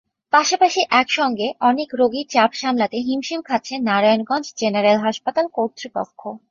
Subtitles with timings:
[0.33, 6.21] পাশাপাশি একসঙ্গে অনেক রোগীর চাপ সামলাতে হিমশিম খাচ্ছে নারায়ণগঞ্জ জেনারেল হাসপাতাল কর্তৃপক্ষ।